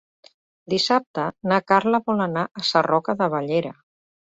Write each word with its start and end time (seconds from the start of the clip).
Dissabte 0.75 1.27
na 1.53 1.61
Carla 1.75 2.03
vol 2.11 2.27
anar 2.29 2.49
a 2.51 2.67
Sarroca 2.75 3.21
de 3.25 3.33
Bellera. 3.39 3.81